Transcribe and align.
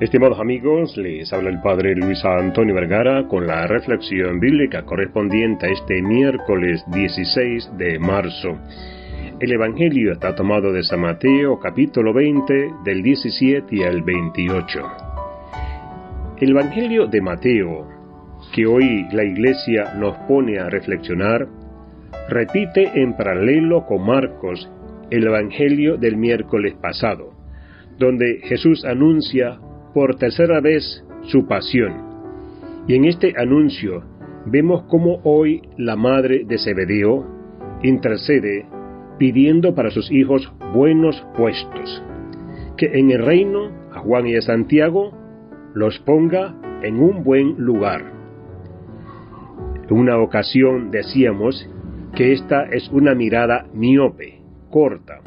Estimados 0.00 0.38
amigos, 0.38 0.96
les 0.96 1.32
habla 1.32 1.50
el 1.50 1.60
Padre 1.60 1.96
Luis 1.96 2.24
Antonio 2.24 2.72
Vergara 2.72 3.26
con 3.26 3.48
la 3.48 3.66
reflexión 3.66 4.38
bíblica 4.38 4.84
correspondiente 4.84 5.66
a 5.66 5.70
este 5.70 6.00
miércoles 6.02 6.84
16 6.92 7.76
de 7.76 7.98
marzo. 7.98 8.60
El 9.40 9.50
Evangelio 9.50 10.12
está 10.12 10.36
tomado 10.36 10.72
de 10.72 10.84
San 10.84 11.00
Mateo 11.00 11.58
capítulo 11.58 12.14
20 12.14 12.74
del 12.84 13.02
17 13.02 13.84
al 13.88 14.02
28. 14.04 14.80
El 16.42 16.50
Evangelio 16.50 17.08
de 17.08 17.20
Mateo, 17.20 17.88
que 18.54 18.66
hoy 18.66 19.04
la 19.10 19.24
Iglesia 19.24 19.94
nos 19.96 20.16
pone 20.28 20.60
a 20.60 20.70
reflexionar, 20.70 21.48
repite 22.28 23.02
en 23.02 23.16
paralelo 23.16 23.84
con 23.84 24.06
Marcos 24.06 24.70
el 25.10 25.26
Evangelio 25.26 25.96
del 25.96 26.16
miércoles 26.16 26.74
pasado, 26.80 27.32
donde 27.98 28.42
Jesús 28.44 28.84
anuncia 28.84 29.58
por 29.92 30.16
tercera 30.16 30.60
vez 30.60 31.04
su 31.22 31.46
pasión. 31.46 32.08
Y 32.86 32.94
en 32.94 33.04
este 33.04 33.34
anuncio 33.36 34.02
vemos 34.46 34.84
cómo 34.88 35.20
hoy 35.24 35.62
la 35.76 35.96
madre 35.96 36.44
de 36.46 36.58
Zebedeo 36.58 37.26
intercede 37.82 38.66
pidiendo 39.18 39.74
para 39.74 39.90
sus 39.90 40.10
hijos 40.10 40.52
buenos 40.72 41.26
puestos, 41.36 42.02
que 42.76 42.86
en 42.98 43.10
el 43.10 43.24
reino 43.24 43.70
a 43.92 44.00
Juan 44.00 44.26
y 44.26 44.36
a 44.36 44.42
Santiago 44.42 45.12
los 45.74 45.98
ponga 46.00 46.54
en 46.82 47.00
un 47.00 47.24
buen 47.24 47.56
lugar. 47.58 48.12
En 49.88 49.96
una 49.96 50.18
ocasión 50.18 50.90
decíamos 50.90 51.68
que 52.14 52.32
esta 52.32 52.64
es 52.64 52.88
una 52.90 53.14
mirada 53.14 53.66
miope, 53.72 54.40
corta, 54.70 55.20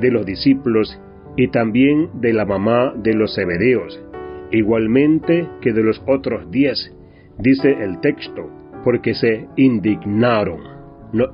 de 0.00 0.10
los 0.10 0.26
discípulos 0.26 1.00
y 1.36 1.48
también 1.48 2.10
de 2.20 2.32
la 2.32 2.44
mamá 2.44 2.92
de 2.96 3.14
los 3.14 3.34
Zebedeos, 3.34 4.02
igualmente 4.50 5.48
que 5.60 5.72
de 5.72 5.82
los 5.82 6.02
otros 6.06 6.50
diez, 6.50 6.94
dice 7.38 7.72
el 7.80 8.00
texto, 8.00 8.50
porque 8.84 9.14
se 9.14 9.48
indignaron. 9.56 10.60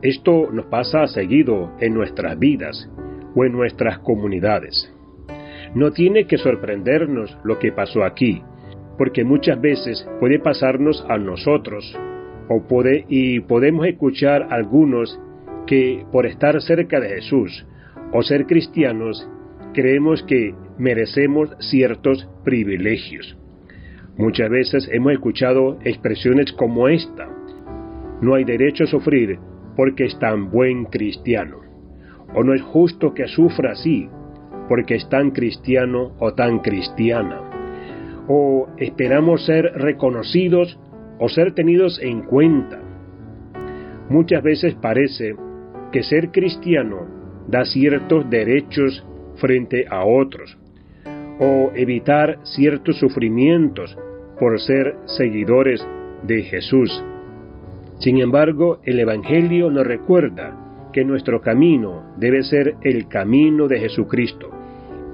esto 0.02 0.50
nos 0.52 0.66
pasa 0.66 1.06
seguido 1.06 1.72
en 1.80 1.94
nuestras 1.94 2.38
vidas 2.38 2.90
o 3.34 3.44
en 3.44 3.52
nuestras 3.52 3.98
comunidades. 4.00 4.92
No 5.74 5.92
tiene 5.92 6.26
que 6.26 6.38
sorprendernos 6.38 7.36
lo 7.44 7.58
que 7.58 7.72
pasó 7.72 8.04
aquí, 8.04 8.42
porque 8.96 9.24
muchas 9.24 9.60
veces 9.60 10.08
puede 10.18 10.38
pasarnos 10.38 11.04
a 11.08 11.18
nosotros, 11.18 11.96
o 12.48 12.62
puede, 12.66 13.04
y 13.08 13.40
podemos 13.40 13.86
escuchar 13.86 14.48
algunos 14.50 15.20
que 15.66 16.04
por 16.10 16.26
estar 16.26 16.60
cerca 16.62 16.98
de 16.98 17.10
Jesús 17.10 17.66
o 18.12 18.22
ser 18.22 18.46
cristianos 18.46 19.28
creemos 19.74 20.22
que 20.22 20.54
merecemos 20.78 21.50
ciertos 21.60 22.28
privilegios. 22.44 23.36
Muchas 24.16 24.50
veces 24.50 24.88
hemos 24.92 25.12
escuchado 25.12 25.78
expresiones 25.84 26.52
como 26.52 26.88
esta. 26.88 27.28
No 28.20 28.34
hay 28.34 28.44
derecho 28.44 28.84
a 28.84 28.88
sufrir 28.88 29.38
porque 29.76 30.06
es 30.06 30.18
tan 30.18 30.50
buen 30.50 30.86
cristiano. 30.86 31.58
O 32.34 32.42
no 32.42 32.52
es 32.52 32.62
justo 32.62 33.14
que 33.14 33.28
sufra 33.28 33.72
así 33.72 34.08
porque 34.68 34.96
es 34.96 35.08
tan 35.08 35.30
cristiano 35.30 36.12
o 36.18 36.34
tan 36.34 36.58
cristiana. 36.58 37.40
O 38.26 38.68
esperamos 38.76 39.46
ser 39.46 39.72
reconocidos 39.74 40.78
o 41.18 41.28
ser 41.28 41.54
tenidos 41.54 42.00
en 42.02 42.22
cuenta. 42.22 42.80
Muchas 44.10 44.42
veces 44.42 44.74
parece 44.74 45.36
que 45.92 46.02
ser 46.02 46.30
cristiano 46.30 47.06
da 47.46 47.64
ciertos 47.64 48.28
derechos 48.28 49.06
frente 49.38 49.86
a 49.88 50.04
otros, 50.04 50.56
o 51.40 51.70
evitar 51.74 52.38
ciertos 52.42 52.98
sufrimientos 52.98 53.96
por 54.38 54.60
ser 54.60 54.96
seguidores 55.06 55.86
de 56.22 56.42
Jesús. 56.42 57.02
Sin 57.98 58.18
embargo, 58.18 58.80
el 58.84 59.00
Evangelio 59.00 59.70
nos 59.70 59.86
recuerda 59.86 60.90
que 60.92 61.04
nuestro 61.04 61.40
camino 61.40 62.14
debe 62.16 62.42
ser 62.42 62.76
el 62.82 63.08
camino 63.08 63.68
de 63.68 63.80
Jesucristo, 63.80 64.50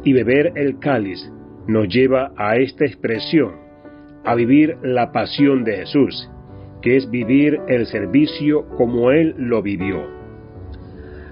y 0.04 0.12
beber 0.12 0.52
el 0.56 0.78
cáliz 0.78 1.30
nos 1.66 1.88
lleva 1.88 2.32
a 2.36 2.56
esta 2.56 2.84
expresión, 2.84 3.52
a 4.24 4.34
vivir 4.34 4.76
la 4.82 5.12
pasión 5.12 5.64
de 5.64 5.76
Jesús, 5.76 6.30
que 6.82 6.96
es 6.96 7.10
vivir 7.10 7.60
el 7.68 7.86
servicio 7.86 8.68
como 8.76 9.10
Él 9.10 9.34
lo 9.38 9.62
vivió. 9.62 10.06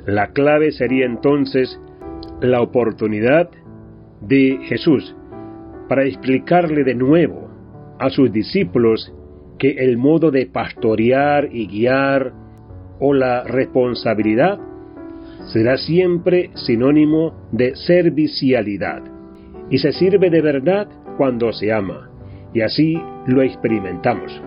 La 0.06 0.28
clave 0.28 0.72
sería 0.72 1.04
entonces 1.04 1.78
la 2.42 2.60
oportunidad 2.60 3.50
de 4.20 4.58
Jesús 4.64 5.14
para 5.88 6.04
explicarle 6.04 6.84
de 6.84 6.94
nuevo 6.94 7.48
a 7.98 8.10
sus 8.10 8.32
discípulos 8.32 9.12
que 9.58 9.70
el 9.78 9.96
modo 9.96 10.30
de 10.30 10.46
pastorear 10.46 11.48
y 11.52 11.66
guiar 11.66 12.32
o 12.98 13.14
la 13.14 13.44
responsabilidad 13.44 14.58
será 15.52 15.76
siempre 15.76 16.50
sinónimo 16.54 17.48
de 17.52 17.76
servicialidad 17.76 19.02
y 19.70 19.78
se 19.78 19.92
sirve 19.92 20.30
de 20.30 20.40
verdad 20.40 20.88
cuando 21.16 21.52
se 21.52 21.72
ama 21.72 22.10
y 22.52 22.60
así 22.60 23.00
lo 23.26 23.42
experimentamos. 23.42 24.42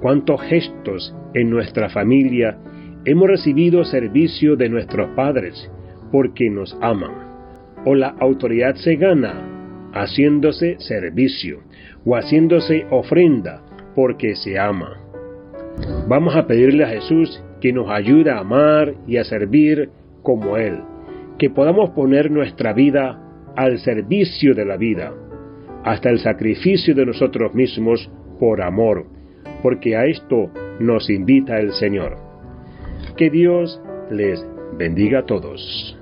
¿Cuántos 0.00 0.42
gestos 0.42 1.14
en 1.34 1.50
nuestra 1.50 1.88
familia 1.88 2.58
hemos 3.04 3.28
recibido 3.28 3.84
servicio 3.84 4.56
de 4.56 4.68
nuestros 4.68 5.10
padres 5.14 5.70
porque 6.12 6.48
nos 6.50 6.76
aman. 6.80 7.32
O 7.84 7.96
la 7.96 8.14
autoridad 8.20 8.76
se 8.76 8.94
gana 8.94 9.90
haciéndose 9.92 10.76
servicio 10.78 11.60
o 12.04 12.14
haciéndose 12.14 12.86
ofrenda 12.90 13.62
porque 13.94 14.36
se 14.36 14.58
ama. 14.58 14.98
Vamos 16.08 16.36
a 16.36 16.46
pedirle 16.46 16.84
a 16.84 16.88
Jesús 16.88 17.42
que 17.60 17.72
nos 17.72 17.90
ayude 17.90 18.30
a 18.30 18.38
amar 18.38 18.94
y 19.06 19.16
a 19.16 19.24
servir 19.24 19.90
como 20.22 20.56
Él, 20.56 20.80
que 21.38 21.50
podamos 21.50 21.90
poner 21.90 22.30
nuestra 22.30 22.72
vida 22.72 23.18
al 23.56 23.78
servicio 23.78 24.54
de 24.54 24.64
la 24.64 24.76
vida, 24.76 25.12
hasta 25.84 26.10
el 26.10 26.18
sacrificio 26.18 26.94
de 26.94 27.06
nosotros 27.06 27.54
mismos 27.54 28.10
por 28.38 28.62
amor, 28.62 29.06
porque 29.62 29.96
a 29.96 30.06
esto 30.06 30.50
nos 30.80 31.08
invita 31.10 31.58
el 31.60 31.72
Señor. 31.72 32.16
Que 33.16 33.30
Dios 33.30 33.80
les 34.10 34.44
bendiga 34.76 35.20
a 35.20 35.26
todos. 35.26 36.01